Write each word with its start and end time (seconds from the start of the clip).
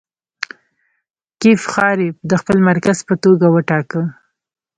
کیف 1.39 1.61
ښاریې 1.73 2.09
د 2.29 2.31
خپل 2.41 2.57
مرکز 2.69 2.97
په 3.07 3.13
توګه 3.23 3.45
وټاکه. 3.55 4.01